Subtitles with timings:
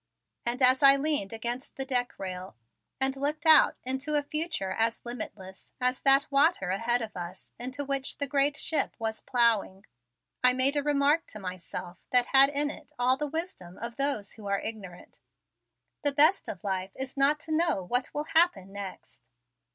[0.47, 2.55] And as I leaned against the deck rail
[2.99, 7.85] and looked out into a future as limitless as that water ahead of us into
[7.85, 9.85] which the great ship was plowing,
[10.43, 14.31] I made a remark to myself that had in it all the wisdom of those
[14.33, 15.19] who are ignorant.
[16.01, 19.29] "The best of life is not to know what will happen next."